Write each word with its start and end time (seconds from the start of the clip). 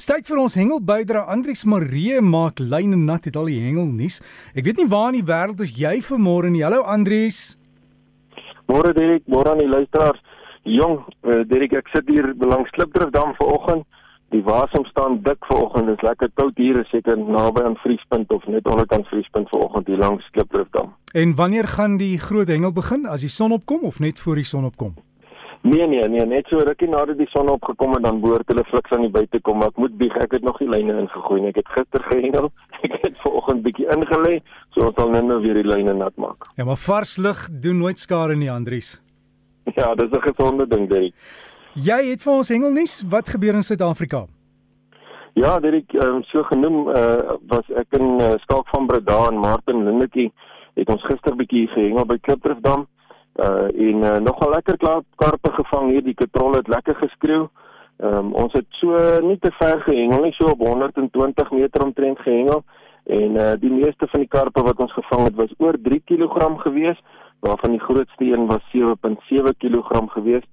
Styk 0.00 0.24
vir 0.24 0.38
ons 0.40 0.54
hengel 0.56 0.78
bydra 0.80 1.26
Andrius 1.28 1.66
Marie 1.68 2.22
maak 2.24 2.56
lyne 2.56 2.96
nat 2.96 3.26
het 3.28 3.34
al 3.36 3.50
die 3.50 3.58
hengel 3.60 3.84
nuus. 3.84 4.22
Ek 4.56 4.64
weet 4.64 4.78
nie 4.80 4.86
waar 4.88 5.10
in 5.10 5.18
die 5.18 5.26
wêreld 5.28 5.60
is 5.60 5.74
jy 5.76 5.98
vanmôre 6.06 6.48
nie. 6.48 6.62
Hallo 6.64 6.86
Andrius. 6.88 7.58
Môre 8.64 8.94
Derek, 8.96 9.26
môre 9.28 9.52
aan 9.52 9.60
die 9.60 9.68
luisteraars. 9.68 10.22
Jong, 10.64 11.02
uh, 11.04 11.42
Derek, 11.50 11.74
ek 11.82 11.92
sit 11.92 12.08
hier 12.08 12.30
langs 12.40 12.72
Klipdrifdam 12.78 13.34
vanoggend. 13.36 13.84
Die 14.32 14.40
wasem 14.46 14.88
staan 14.88 15.20
dik 15.26 15.44
vanoggend. 15.50 15.92
Dit 15.92 16.00
is 16.00 16.08
lekker 16.08 16.32
koud 16.40 16.56
hier, 16.56 16.80
is 16.80 16.88
seker 16.94 17.20
naby 17.20 17.66
aan 17.68 17.76
vriespunt 17.84 18.32
of 18.32 18.48
net 18.48 18.72
onderkant 18.72 19.04
vriespunt 19.12 19.52
vanoggend 19.52 19.92
hier 19.92 20.00
langs 20.00 20.24
Klipdrifdam. 20.32 20.94
En 21.12 21.36
wanneer 21.36 21.68
gaan 21.76 22.00
die 22.00 22.16
groot 22.16 22.48
hengel 22.48 22.72
begin? 22.72 23.04
As 23.04 23.20
die 23.20 23.28
son 23.28 23.52
opkom 23.52 23.84
of 23.84 24.00
net 24.00 24.16
voor 24.16 24.40
die 24.40 24.48
son 24.48 24.64
opkom? 24.64 24.96
Nee 25.62 25.86
nee 25.86 26.08
nee, 26.08 26.24
net 26.24 26.46
so 26.48 26.58
rukkie 26.64 26.88
nadat 26.88 27.18
die 27.18 27.28
son 27.28 27.50
opgekom 27.52 27.92
het 27.92 28.02
dan 28.02 28.20
behoort 28.20 28.48
hulle 28.48 28.64
fliks 28.64 28.92
aan 28.96 29.04
die 29.04 29.12
buite 29.12 29.40
kom. 29.44 29.60
Ek 29.62 29.76
moet 29.76 29.92
bieg, 30.00 30.16
ek 30.16 30.32
het 30.38 30.46
nog 30.46 30.56
die 30.58 30.68
lyne 30.68 30.96
ingegooi. 31.02 31.42
Ek 31.50 31.60
het 31.60 31.68
gister 31.74 32.04
gehengel. 32.08 32.48
Ek 32.86 32.96
het 33.02 33.18
vanoggend 33.20 33.60
bietjie 33.66 33.84
ingelê, 33.92 34.38
so 34.72 34.86
ons 34.88 34.96
sal 34.96 35.12
nou 35.12 35.36
weer 35.44 35.58
die 35.60 35.68
lyne 35.68 35.92
nat 35.92 36.16
maak. 36.16 36.48
Ja, 36.56 36.64
maar 36.64 36.80
vars 36.80 37.18
lug 37.20 37.42
doen 37.52 37.76
nooit 37.78 38.00
skade 38.00 38.36
nie, 38.36 38.50
Andries. 38.50 38.96
Ja, 39.76 39.94
dis 39.94 40.10
'n 40.10 40.22
gesonde 40.24 40.66
ding, 40.66 40.88
Derek. 40.88 41.14
Jy 41.74 42.10
het 42.10 42.22
vir 42.22 42.32
ons 42.32 42.48
hengelnuus, 42.48 43.02
wat 43.08 43.28
gebeur 43.28 43.54
in 43.54 43.62
Suid-Afrika? 43.62 44.26
Ja, 45.34 45.60
Derek, 45.60 45.92
um, 45.92 46.22
so 46.22 46.42
genoem 46.42 46.88
uh, 46.88 47.36
was 47.46 47.68
ek 47.76 47.94
in 48.00 48.18
uh, 48.20 48.32
Skalk 48.42 48.66
van 48.68 48.86
Breda 48.86 49.28
en 49.28 49.38
Martin 49.38 49.84
Lindetjie 49.84 50.32
het 50.74 50.88
ons 50.88 51.04
gister 51.04 51.36
bietjie 51.36 51.68
gehengel 51.68 52.06
by 52.06 52.18
Klipdrifdam. 52.18 52.88
Uh 53.36 53.68
en 53.88 54.02
uh, 54.02 54.16
nogal 54.18 54.50
lekker 54.50 54.76
klaar 54.76 55.02
karpe 55.16 55.52
gevang 55.52 55.90
hier, 55.90 56.02
die 56.02 56.14
katrol 56.14 56.54
het 56.54 56.68
lekker 56.68 56.94
geskreeu. 56.94 57.48
Ehm 58.00 58.16
um, 58.16 58.32
ons 58.34 58.52
het 58.52 58.66
so 58.80 58.96
nie 59.22 59.38
te 59.38 59.52
ver 59.58 59.80
gehengel 59.80 60.22
nie, 60.22 60.32
so 60.32 60.50
op 60.50 60.58
120 60.58 61.50
meter 61.50 61.84
omtrent 61.84 62.18
gehengel 62.18 62.64
en 63.04 63.36
uh 63.36 63.52
die 63.60 63.70
meeste 63.70 64.06
van 64.10 64.20
die 64.20 64.28
karpe 64.28 64.62
wat 64.62 64.78
ons 64.80 64.92
gevang 64.92 65.24
het 65.24 65.34
was 65.34 65.52
oor 65.58 65.76
3 65.82 66.02
kg 66.04 66.48
gewees, 66.62 66.98
waarvan 67.40 67.70
die 67.70 67.80
grootste 67.80 68.24
een 68.24 68.46
was 68.46 68.64
7.7 68.76 69.54
kg 69.58 70.02
gewees. 70.16 70.44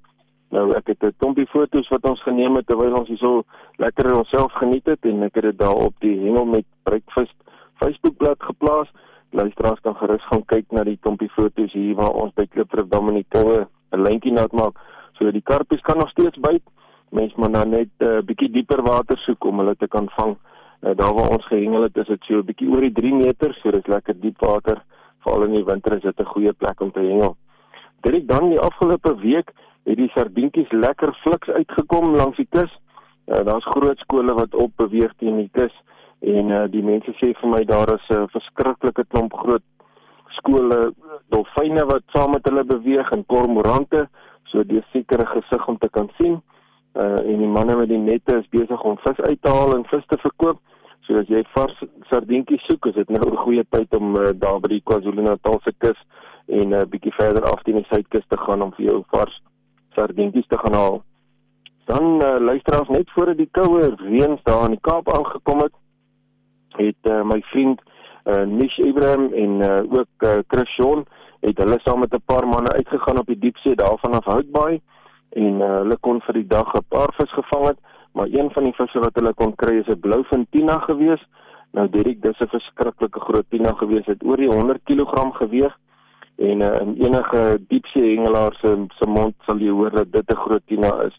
Nou 0.50 0.72
ek 0.76 0.88
het 0.88 1.04
'n 1.04 1.16
klompie 1.18 1.48
foto's 1.48 1.88
wat 1.90 2.04
ons 2.04 2.24
geneem 2.24 2.56
het 2.56 2.68
terwyl 2.68 3.00
ons 3.00 3.08
hier 3.08 3.18
so 3.18 3.44
lekker 3.76 4.16
onsself 4.16 4.52
geniet 4.52 4.86
het 4.86 5.06
en 5.06 5.24
ek 5.24 5.36
het 5.36 5.44
dit 5.44 5.58
daar 5.58 5.76
op 5.76 5.94
die 6.00 6.20
hengel 6.20 6.46
met 6.46 6.66
breakfast 6.84 7.36
Facebookblad 7.80 8.44
geplaas 8.44 8.88
luisteraars 9.32 9.80
kan 9.80 9.96
gerus 9.96 10.24
gaan 10.30 10.46
kyk 10.46 10.72
na 10.72 10.84
die 10.84 10.98
klompie 11.02 11.30
foto's 11.30 11.74
hier 11.74 11.96
waar 11.96 12.16
ons 12.16 12.34
by 12.36 12.46
Klipdrift 12.48 12.92
Dam 12.92 13.10
in 13.10 13.22
die 13.22 13.30
koue 13.30 13.68
'n 13.92 14.04
lyntjie 14.04 14.32
nat 14.32 14.52
maak. 14.52 14.76
So 15.18 15.32
die 15.32 15.42
karpies 15.42 15.82
kan 15.82 15.98
nog 15.98 16.10
steeds 16.10 16.38
byt. 16.40 16.64
Mens 17.12 17.36
moet 17.36 17.54
dan 17.54 17.70
net 17.70 17.90
'n 18.00 18.06
uh, 18.06 18.22
bietjie 18.22 18.52
dieper 18.52 18.82
water 18.84 19.18
soek 19.18 19.46
om 19.46 19.60
hulle 19.60 19.76
te 19.76 19.88
kan 19.88 20.10
vang. 20.10 20.38
Uh, 20.82 20.96
daar 20.96 21.14
waar 21.14 21.30
ons 21.30 21.46
gehengel 21.48 21.82
het, 21.82 21.98
is 21.98 22.08
dit 22.08 22.24
so 22.24 22.34
'n 22.38 22.46
bietjie 22.46 22.70
oor 22.70 22.82
die 22.82 22.92
3 22.92 23.14
meter, 23.14 23.54
so 23.54 23.72
dis 23.72 23.88
lekker 23.88 24.20
diep 24.20 24.40
water. 24.40 24.84
Veral 25.24 25.44
in 25.44 25.54
die 25.54 25.66
winter 25.66 25.96
is 25.96 26.02
dit 26.02 26.20
'n 26.20 26.26
goeie 26.34 26.54
plek 26.54 26.82
om 26.82 26.92
te 26.92 27.00
hengel. 27.00 27.36
Dit 28.02 28.28
dan 28.28 28.50
die 28.50 28.60
afgelope 28.60 29.16
week 29.16 29.52
het 29.84 29.98
die 29.98 30.12
sardientjies 30.14 30.72
lekker 30.72 31.14
fliks 31.14 31.50
uitgekom 31.50 32.16
langs 32.16 32.38
die 32.38 32.48
kus. 32.50 32.72
Uh, 33.28 33.44
Daar's 33.44 33.66
groot 33.66 33.98
skole 33.98 34.34
wat 34.34 34.56
op 34.56 34.72
beweeg 34.76 35.14
teen 35.18 35.38
die 35.38 35.50
kus 35.52 35.74
en 36.20 36.50
uh, 36.50 36.66
die 36.72 36.84
mense 36.84 37.12
sê 37.20 37.34
vir 37.42 37.50
my 37.50 37.64
daar 37.64 37.94
is 37.94 38.08
'n 38.10 38.24
uh, 38.24 38.28
verskriklike 38.34 39.06
klomp 39.08 39.34
groot 39.34 39.64
skole 40.38 40.94
dolfyne 41.30 41.86
wat 41.86 42.04
saam 42.14 42.32
met 42.32 42.46
hulle 42.50 42.64
beweeg 42.64 43.12
en 43.12 43.26
kormorante 43.26 44.08
so 44.52 44.64
die 44.64 44.84
sekere 44.94 45.26
gesig 45.26 45.68
om 45.68 45.78
te 45.78 45.90
kan 45.90 46.10
sien. 46.18 46.42
Uh, 46.98 47.20
en 47.20 47.38
die 47.44 47.52
manne 47.58 47.76
met 47.78 47.90
die 47.90 48.02
nette 48.02 48.38
is 48.38 48.50
besig 48.50 48.84
om 48.84 48.98
vis 49.04 49.20
uit 49.20 49.42
te 49.42 49.50
haal 49.50 49.76
en 49.76 49.86
vis 49.92 50.06
te 50.08 50.18
verkoop. 50.18 50.60
So 51.06 51.20
as 51.22 51.30
jy 51.32 51.44
vars 51.54 51.76
sardientjies 52.10 52.64
soek 52.68 52.88
is 52.90 52.96
dit 52.96 53.10
nou 53.10 53.22
'n 53.32 53.44
goeie 53.44 53.66
tyd 53.70 53.94
om 53.96 54.16
uh, 54.16 54.32
daar 54.34 54.60
by 54.60 54.68
die 54.68 54.82
KwaZulu-Natal 54.84 55.60
se 55.64 55.74
kus 55.78 56.00
en 56.48 56.70
'n 56.70 56.74
uh, 56.74 56.86
bietjie 56.90 57.14
verder 57.14 57.44
af 57.44 57.62
teen 57.64 57.76
die 57.76 57.90
suidkus 57.92 58.26
te 58.28 58.38
gaan 58.38 58.62
om 58.62 58.72
vir 58.74 58.86
jou 58.86 59.04
vars 59.12 59.42
sardientjies 59.96 60.48
te 60.48 60.58
gaan 60.58 60.74
haal. 60.74 61.04
Dan 61.86 62.22
uh, 62.22 62.40
luister 62.40 62.80
ons 62.80 62.90
net 62.90 63.12
voor 63.12 63.36
die 63.36 63.50
koue 63.52 63.96
reën 63.96 64.40
daar 64.44 64.66
in 64.66 64.76
die 64.76 64.86
Kaap 64.90 65.14
aangekom 65.14 65.60
het 65.60 65.74
het 66.78 67.12
uh, 67.12 67.22
my 67.24 67.42
vriend 67.52 67.82
uh, 68.26 68.44
Nish 68.46 68.78
Ibrahim 68.78 69.34
en 69.34 69.62
uh, 69.62 70.00
ook 70.00 70.26
uh, 70.26 70.38
Chris 70.48 70.70
Shawn 70.76 71.06
het 71.40 71.58
hulle 71.58 71.80
saam 71.84 72.00
met 72.00 72.14
'n 72.14 72.26
paar 72.26 72.48
manne 72.48 72.72
uitgegaan 72.72 73.20
op 73.20 73.26
die 73.26 73.40
diepsee 73.40 73.76
daarvan 73.76 74.14
af 74.14 74.26
Houtbaai 74.26 74.82
en 75.30 75.54
uh, 75.62 75.78
hulle 75.82 75.98
kon 76.00 76.22
vir 76.22 76.34
die 76.34 76.48
dag 76.48 76.74
'n 76.74 76.86
paar 76.88 77.14
vis 77.18 77.34
gevang 77.34 77.68
het 77.68 77.80
maar 78.14 78.28
een 78.28 78.52
van 78.52 78.64
die 78.64 78.74
visse 78.74 79.00
wat 79.00 79.16
hulle 79.16 79.34
kon 79.34 79.56
kry 79.56 79.76
is 79.78 79.88
'n 79.88 80.00
bloufin 80.00 80.48
tina 80.50 80.80
gewees 80.80 81.24
nou 81.72 81.90
Derek 81.90 82.22
dis 82.22 82.40
'n 82.40 82.48
verskriklike 82.48 83.20
groot 83.20 83.46
tina 83.50 83.74
gewees 83.74 84.06
het 84.06 84.24
oor 84.24 84.38
die 84.38 84.54
100 84.54 84.80
kg 84.84 85.36
geweeg 85.38 85.78
en 86.38 86.62
uh, 86.62 86.80
in 86.82 86.96
enige 87.02 87.58
diepsee 87.68 88.16
hengelaar 88.16 88.54
se 88.62 88.86
se 88.98 89.10
mond 89.10 89.34
sal 89.46 89.58
jy 89.58 89.70
hoor 89.70 89.92
dat 89.92 90.12
dit 90.12 90.32
'n 90.32 90.44
groot 90.46 90.62
tina 90.66 90.92
is. 91.02 91.16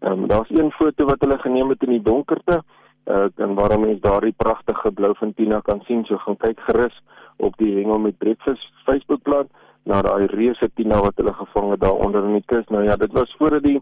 Ehm 0.00 0.12
um, 0.12 0.26
daar's 0.28 0.50
een 0.50 0.70
foto 0.70 1.04
wat 1.04 1.20
hulle 1.20 1.38
geneem 1.38 1.68
het 1.68 1.82
in 1.82 1.90
die 1.90 2.02
donkerte 2.02 2.62
uh, 3.08 3.28
en 3.36 3.54
waarom 3.54 3.80
mens 3.80 4.00
daardie 4.00 4.34
pragtige 4.36 4.92
blou 4.92 5.14
fontina 5.14 5.60
kan 5.60 5.80
sien 5.86 6.04
so 6.04 6.16
gaan 6.24 6.36
kyk 6.36 6.60
gerus 6.60 7.02
op 7.36 7.56
die 7.56 7.74
hengel 7.78 7.98
met 7.98 8.18
breakfast 8.18 8.72
Facebookblad 8.84 9.48
na 9.88 10.02
daai 10.02 10.26
reuse 10.26 10.68
tina 10.74 11.00
wat 11.00 11.16
hulle 11.16 11.32
gevang 11.32 11.70
het 11.70 11.80
daar 11.80 11.96
onder 12.06 12.24
in 12.24 12.36
die 12.36 12.46
kus. 12.46 12.66
Nou 12.68 12.84
ja 12.84 12.96
dit 12.96 13.12
was 13.12 13.34
voordat 13.38 13.62
die 13.64 13.80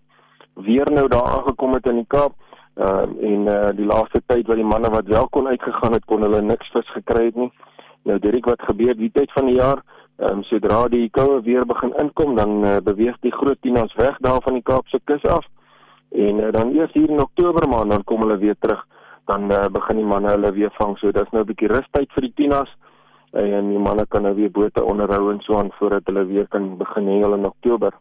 weer 0.54 0.90
nou 0.92 1.08
daar 1.08 1.26
aangekom 1.26 1.74
het 1.74 1.88
in 1.88 2.02
die 2.02 2.08
Kaap 2.08 2.32
uh, 2.76 3.02
en 3.30 3.48
uh, 3.50 3.70
die 3.76 3.88
laaste 3.88 4.22
tyd 4.26 4.46
wat 4.46 4.60
die 4.60 4.70
manne 4.72 4.90
wat 4.94 5.10
wel 5.10 5.28
kon 5.28 5.48
uitgegaan 5.48 5.92
het 5.92 6.04
kon 6.04 6.22
hulle 6.22 6.42
niks 6.42 6.70
vis 6.72 6.90
gekry 6.94 7.24
het 7.30 7.36
nie. 7.36 7.50
Nou 8.06 8.18
direk 8.22 8.46
wat 8.46 8.62
gebeur 8.62 8.94
die 8.94 9.10
tyd 9.12 9.32
van 9.32 9.50
die 9.50 9.58
jaar? 9.58 9.82
Um, 10.16 10.42
sodra 10.48 10.86
die 10.88 11.10
koue 11.12 11.42
weer 11.44 11.66
begin 11.68 11.92
inkom 12.00 12.36
dan 12.36 12.62
uh, 12.64 12.76
beweeg 12.84 13.18
die 13.20 13.34
groot 13.34 13.58
tinas 13.60 13.92
weg 13.98 14.16
daar 14.24 14.40
van 14.44 14.54
die 14.56 14.64
Kaapse 14.64 15.00
kus 15.04 15.24
af. 15.24 15.44
En 16.12 16.38
uh, 16.40 16.52
dan 16.52 16.70
eers 16.76 16.92
hier 16.92 17.10
in 17.10 17.20
Oktober 17.20 17.68
maand 17.68 17.90
dan 17.90 18.04
kom 18.04 18.22
hulle 18.24 18.38
weer 18.38 18.56
terug 18.60 18.86
dan 19.26 19.50
uh, 19.52 19.66
begin 19.72 19.96
die 19.96 20.06
manne 20.06 20.30
hulle 20.30 20.52
weer 20.52 20.72
vang. 20.78 20.98
So 20.98 21.12
dis 21.12 21.30
nou 21.32 21.42
'n 21.42 21.46
bietjie 21.46 21.68
rustyd 21.68 22.12
vir 22.14 22.22
die 22.22 22.34
tinas 22.34 22.70
en 23.32 23.70
die 23.70 23.78
manne 23.78 24.06
kan 24.06 24.22
nou 24.22 24.34
weer 24.34 24.50
bote 24.50 24.84
onderhou 24.84 25.30
en 25.32 25.40
so 25.40 25.58
aan 25.58 25.72
voordat 25.78 26.06
hulle 26.06 26.24
weer 26.26 26.46
kan 26.48 26.76
begin 26.78 27.06
hengel 27.06 27.34
in 27.34 27.44
Oktober. 27.44 27.92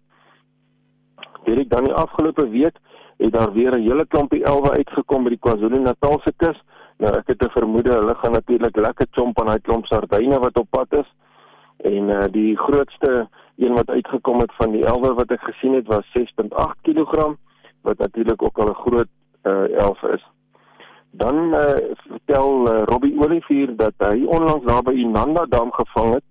Dit 1.44 1.70
dan 1.70 1.84
die 1.84 1.94
afgelope 1.94 2.50
week 2.50 2.78
het 3.18 3.34
daar 3.34 3.52
weer 3.54 3.72
'n 3.72 3.82
hele 3.82 4.06
klompie 4.06 4.44
elwe 4.44 4.72
uitgekom 4.72 5.24
by 5.24 5.30
die 5.30 5.40
KwaZulu-Natal 5.40 6.20
se 6.20 6.34
kus. 6.38 6.58
Nou 6.98 7.14
ek 7.18 7.28
het 7.28 7.44
'n 7.44 7.50
vermoede 7.50 7.92
hulle 7.92 8.16
gaan 8.16 8.32
natuurlik 8.32 8.76
lekker 8.76 9.08
chomp 9.12 9.40
aan 9.40 9.48
daai 9.48 9.62
klomp 9.62 9.86
sardyne 9.86 10.40
wat 10.40 10.60
op 10.60 10.68
pad 10.70 10.94
is. 10.94 11.10
En 11.78 12.10
uh, 12.10 12.24
die 12.32 12.58
grootste 12.58 13.28
een 13.58 13.74
wat 13.74 13.90
uitgekom 13.90 14.40
het 14.40 14.54
van 14.56 14.72
die 14.72 14.86
elwe 14.86 15.14
wat 15.14 15.32
ek 15.32 15.42
gesien 15.42 15.74
het 15.74 15.88
was 15.88 16.06
6.8 16.18 16.82
kg 16.82 17.36
wat 17.82 17.98
natuurlik 17.98 18.42
ook 18.44 18.58
al 18.58 18.70
'n 18.70 18.82
groot 18.86 19.08
uh, 19.44 19.78
elwe 19.78 20.14
is. 20.14 20.35
Dan 21.18 21.54
uh, 21.56 21.96
vertel 22.08 22.68
uh, 22.68 22.84
Robbie 22.92 23.16
Olivier 23.24 23.76
dat 23.76 23.94
hy 24.04 24.26
onlangs 24.26 24.66
daar 24.66 24.84
by 24.84 24.92
Inanda 24.92 25.46
Dam 25.50 25.72
gevang 25.72 26.14
het. 26.18 26.24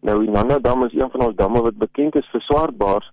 Nou 0.00 0.24
Inanda 0.24 0.58
Dam 0.58 0.84
is 0.84 0.94
een 0.96 1.10
van 1.10 1.26
ons 1.26 1.36
damme 1.36 1.60
wat 1.62 1.76
bekend 1.76 2.16
is 2.16 2.28
vir 2.32 2.40
swartbaars 2.40 3.10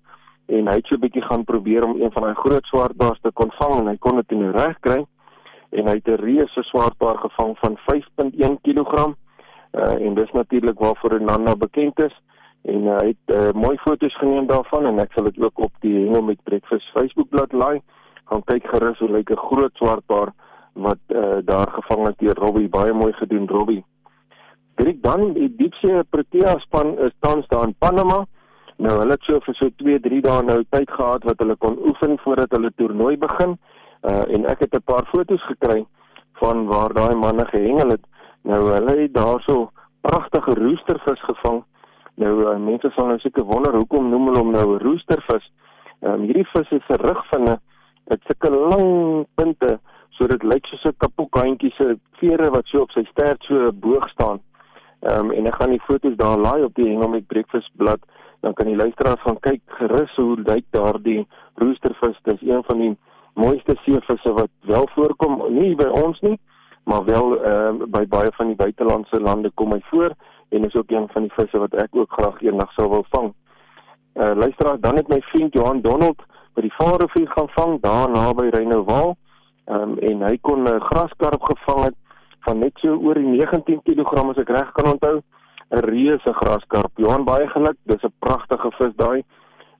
en 0.47 0.69
hy 0.71 0.75
het 0.79 0.87
so 0.87 0.95
'n 0.95 1.03
bietjie 1.03 1.25
gaan 1.27 1.43
probeer 1.43 1.83
om 1.83 1.99
een 1.99 2.11
van 2.11 2.23
daai 2.23 2.35
groot 2.35 2.65
swartbaars 2.65 3.19
te 3.21 3.31
kon 3.31 3.51
vang 3.59 3.79
en 3.79 3.87
hy 3.87 3.97
kon 3.99 4.15
dit 4.15 4.31
nie 4.31 4.51
reg 4.51 4.79
kry 4.79 5.05
en 5.71 5.87
hy 5.87 5.95
het 5.99 6.07
'n 6.07 6.23
reuse 6.23 6.63
swartbaar 6.63 7.17
gevang 7.17 7.57
van 7.59 7.77
5.1 7.87 8.57
kg. 8.61 9.15
Uh, 9.73 10.05
en 10.05 10.13
dis 10.13 10.31
natuurlik 10.31 10.79
waarvoor 10.79 11.19
Inanda 11.19 11.55
bekend 11.55 11.99
is 11.99 12.15
en 12.61 12.83
uh, 12.83 12.97
hy 12.97 13.07
het 13.07 13.35
uh, 13.35 13.51
mooi 13.51 13.77
foto's 13.77 14.17
geneem 14.17 14.47
daarvan 14.47 14.85
en 14.85 14.99
ek 14.99 15.11
sal 15.11 15.23
dit 15.23 15.39
ook 15.39 15.59
op 15.59 15.73
die 15.79 15.93
Hengel 15.93 16.21
met 16.21 16.43
Breakfast 16.43 16.91
Facebookblad 16.91 17.51
laai. 17.51 17.81
Gaan 18.25 18.43
kyk 18.43 18.67
gerus 18.67 18.99
hoe 18.99 19.11
lyk 19.11 19.29
'n 19.29 19.45
groot 19.49 19.75
swartbaar 19.75 20.33
wat 20.77 20.99
uh, 21.07 21.37
daar 21.45 21.69
gevang 21.73 22.05
het 22.07 22.19
deur 22.19 22.35
Robbie 22.35 22.69
baie 22.69 22.93
mooi 22.93 23.13
gedoen 23.13 23.47
Robbie. 23.47 23.83
Direk 24.77 25.01
dan 25.03 25.33
die 25.33 25.49
diepsee 25.57 26.03
Protea 26.09 26.57
span 26.61 26.97
is 27.05 27.13
tans 27.19 27.47
daar 27.47 27.65
in 27.67 27.75
Panama. 27.79 28.25
Nou 28.77 28.99
hulle 28.99 29.15
het 29.15 29.25
so 29.25 29.39
vir 29.45 29.55
so 29.57 29.73
2, 29.81 29.99
3 30.05 30.21
dae 30.21 30.43
nou 30.45 30.59
tyd 30.69 30.91
gehad 30.93 31.23
wat 31.25 31.39
hulle 31.41 31.55
kon 31.55 31.79
oefen 31.89 32.17
voordat 32.21 32.51
hulle 32.53 32.71
toernooi 32.77 33.15
begin. 33.17 33.57
Uh 34.05 34.23
en 34.35 34.45
ek 34.45 34.59
het 34.65 34.75
'n 34.77 34.85
paar 34.85 35.09
foto's 35.13 35.45
gekry 35.49 35.85
van 36.41 36.67
waar 36.67 36.93
daai 36.93 37.15
manne 37.15 37.45
gehengel 37.45 37.89
het. 37.95 38.05
Nou 38.43 38.61
hulle 38.69 39.01
het 39.01 39.13
daarso 39.13 39.71
pragtige 40.01 40.53
roostervis 40.53 41.23
gevang. 41.23 41.63
Nou 42.15 42.33
uh, 42.43 42.57
mense 42.57 42.89
sal 42.93 43.07
nou 43.07 43.19
seker 43.19 43.43
wonder 43.43 43.75
hoekom 43.75 44.09
noem 44.09 44.29
hulle 44.29 44.39
hom 44.39 44.51
nou 44.51 44.77
roostervis. 44.77 45.51
Ehm 46.01 46.13
um, 46.13 46.21
hierdie 46.21 46.47
vis 46.53 46.71
is 46.71 46.89
'n 46.89 47.01
rugvinne. 47.01 47.59
Dit 48.07 48.21
sulke 48.29 48.49
lang 48.49 49.25
punte 49.35 49.79
so 50.17 50.27
dit 50.27 50.43
lyk 50.43 50.65
soos 50.65 50.85
'n 50.85 50.97
kapoekhandjie 50.97 51.71
se 51.77 51.97
vere 52.19 52.49
wat 52.49 52.65
so 52.65 52.81
op 52.81 52.91
sy 52.91 53.03
stert 53.11 53.43
so 53.43 53.71
boog 53.71 54.09
staan. 54.09 54.39
Ehm 55.01 55.25
um, 55.25 55.31
en 55.31 55.45
ek 55.45 55.55
gaan 55.55 55.69
die 55.69 55.85
foto's 55.87 56.17
daar 56.17 56.37
laai 56.37 56.63
op 56.63 56.73
die 56.75 56.89
Hengel 56.89 57.09
met 57.09 57.27
Breakfast 57.27 57.71
blad, 57.75 57.99
dan 58.41 58.53
kan 58.53 58.65
die 58.65 58.75
luisteraars 58.75 59.21
gaan 59.21 59.39
kyk 59.39 59.61
gerus 59.65 60.15
hoe 60.15 60.41
lyk 60.41 60.65
daardie 60.69 61.27
roostervis. 61.55 62.17
Dis 62.23 62.41
een 62.41 62.63
van 62.63 62.77
die 62.77 62.97
mooiste 63.33 63.75
seevisse 63.85 64.33
wat 64.33 64.49
wel 64.61 64.87
voorkom, 64.95 65.41
nie 65.53 65.75
by 65.75 65.89
ons 66.01 66.19
nie, 66.21 66.39
maar 66.83 67.03
wel 67.05 67.45
uh, 67.45 67.73
by 67.85 68.05
baie 68.09 68.31
van 68.33 68.47
die 68.47 68.55
buitelandse 68.55 69.19
lande 69.21 69.51
kom 69.53 69.71
hy 69.71 69.81
voor 69.91 70.15
en 70.49 70.65
is 70.65 70.75
ook 70.75 70.91
een 70.91 71.07
van 71.13 71.27
die 71.27 71.33
visse 71.35 71.59
wat 71.59 71.73
ek 71.73 71.95
ook 71.95 72.11
graag 72.11 72.41
eendag 72.41 72.71
sou 72.73 72.89
wil 72.89 73.05
vang. 73.09 73.33
Uh 74.15 74.33
luisteraar, 74.33 74.79
dan 74.79 74.95
het 74.95 75.07
my 75.07 75.21
vriend 75.21 75.53
Johan 75.53 75.81
Donald 75.81 76.21
by 76.55 76.63
die 76.65 76.73
Vaalrivier 76.73 77.29
gaan 77.29 77.49
vang 77.53 77.81
daar 77.81 78.09
naby 78.09 78.49
Reynowaal. 78.49 79.17
Ehm 79.67 79.81
um, 79.81 79.97
en 79.99 80.21
hy 80.23 80.37
kon 80.41 80.63
'n 80.63 80.73
uh, 80.73 80.81
graskarp 80.89 81.43
gevang 81.43 81.83
het 81.83 81.95
van 82.45 82.59
net 82.59 82.75
so 82.79 82.95
oor 82.95 83.19
die 83.19 83.27
19 83.27 83.81
kg 83.83 84.29
as 84.29 84.37
ek 84.43 84.49
reg 84.49 84.71
kan 84.71 84.91
onthou. 84.93 85.21
'n 85.69 85.83
Reuse 85.91 86.33
graskarp. 86.33 86.91
Johan 86.95 87.23
baie 87.23 87.47
geluk. 87.47 87.77
Dis 87.83 88.03
'n 88.03 88.13
pragtige 88.19 88.71
vis 88.77 88.95
daai. 88.95 89.23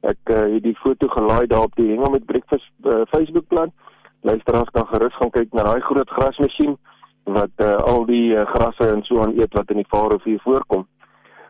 Ek 0.02 0.20
uh, 0.30 0.54
het 0.54 0.64
die 0.64 0.76
foto 0.84 1.08
gelaai 1.08 1.48
daar 1.48 1.64
op 1.64 1.76
die 1.76 1.90
Hengel 1.92 2.12
met 2.12 2.26
Breakfast 2.26 2.72
uh, 2.84 3.02
Facebookblad. 3.14 3.70
Luisteraars 4.22 4.70
kan 4.70 4.88
gerus 4.88 5.16
gaan 5.16 5.30
kyk 5.30 5.54
na 5.54 5.64
daai 5.64 5.82
groot 5.82 6.10
grasmasjien 6.10 6.78
wat 7.24 7.56
uh, 7.58 7.76
al 7.76 8.06
die 8.06 8.36
uh, 8.36 8.46
grasse 8.46 8.88
en 8.92 9.04
so 9.04 9.22
aan 9.22 9.40
eet 9.40 9.54
wat 9.54 9.70
in 9.72 9.82
die 9.82 9.90
Vaalrivier 9.90 10.40
voorkom. 10.44 10.88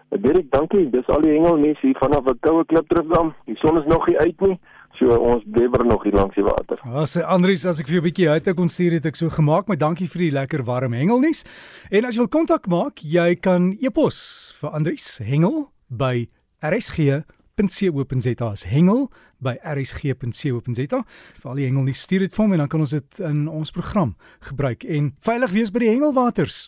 Dirk, 0.09 0.51
dankie. 0.51 0.89
Dis 0.89 1.07
al 1.11 1.21
die 1.21 1.33
hengelmense 1.35 1.83
hier 1.83 1.97
vanaf 1.99 2.25
'n 2.25 2.39
koue 2.39 2.65
klipdrifdam. 2.65 3.33
Die 3.45 3.55
son 3.55 3.77
is 3.77 3.85
nog 3.85 4.07
nie 4.07 4.17
uit 4.17 4.41
nie. 4.41 4.59
So 4.97 5.13
ons 5.15 5.43
bewer 5.45 5.85
nog 5.85 6.03
hier 6.03 6.13
langs 6.13 6.35
die 6.35 6.43
water. 6.43 6.79
As 6.93 7.13
ja, 7.13 7.21
Andries, 7.21 7.65
as 7.65 7.79
ek 7.79 7.87
vir 7.87 7.95
jou 7.95 8.01
'n 8.01 8.09
bietjie 8.09 8.29
uit 8.29 8.55
kon 8.55 8.69
stuur 8.69 8.91
het 8.91 9.05
ek 9.05 9.15
so 9.15 9.29
gemaak, 9.29 9.67
maar 9.67 9.77
dankie 9.77 10.07
vir 10.07 10.19
die 10.19 10.31
lekker 10.31 10.63
warm 10.63 10.93
hengelnuus. 10.93 11.43
En 11.91 12.05
as 12.05 12.15
jy 12.15 12.19
wil 12.19 12.27
kontak 12.27 12.67
maak, 12.67 12.99
jy 12.99 13.35
kan 13.35 13.77
e-pos 13.79 14.55
vir 14.59 14.69
Andries 14.69 15.17
hengel 15.17 15.71
by 15.89 16.27
rsg.co.za. 16.61 18.53
hengel 18.65 19.09
by 19.39 19.57
rsg.co.za. 19.61 21.03
Vir 21.41 21.49
al 21.49 21.55
die 21.55 21.65
hengelnuus 21.65 22.01
stuur 22.01 22.19
dit 22.19 22.33
vir 22.33 22.43
hom 22.43 22.53
en 22.53 22.57
dan 22.57 22.67
kan 22.67 22.79
ons 22.79 22.89
dit 22.89 23.19
in 23.19 23.47
ons 23.47 23.71
program 23.71 24.15
gebruik 24.39 24.83
en 24.83 25.15
veilig 25.19 25.51
wees 25.51 25.71
by 25.71 25.79
die 25.79 25.89
hengelwaters. 25.89 26.67